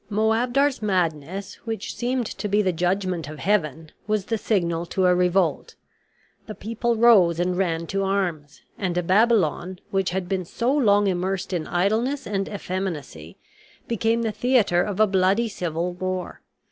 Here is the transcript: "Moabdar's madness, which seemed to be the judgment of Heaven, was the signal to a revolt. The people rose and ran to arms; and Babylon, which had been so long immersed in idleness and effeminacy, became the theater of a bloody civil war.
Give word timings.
"Moabdar's 0.09 0.81
madness, 0.81 1.57
which 1.63 1.95
seemed 1.95 2.25
to 2.25 2.47
be 2.47 2.63
the 2.63 2.71
judgment 2.73 3.29
of 3.29 3.37
Heaven, 3.37 3.91
was 4.07 4.25
the 4.25 4.37
signal 4.39 4.87
to 4.87 5.05
a 5.05 5.13
revolt. 5.13 5.75
The 6.47 6.55
people 6.55 6.95
rose 6.95 7.39
and 7.39 7.55
ran 7.55 7.85
to 7.85 8.03
arms; 8.03 8.63
and 8.79 9.05
Babylon, 9.05 9.77
which 9.91 10.09
had 10.09 10.27
been 10.27 10.43
so 10.43 10.73
long 10.73 11.05
immersed 11.05 11.53
in 11.53 11.67
idleness 11.67 12.25
and 12.25 12.49
effeminacy, 12.49 13.37
became 13.87 14.23
the 14.23 14.31
theater 14.31 14.81
of 14.81 14.99
a 14.99 15.05
bloody 15.05 15.47
civil 15.47 15.93
war. 15.93 16.41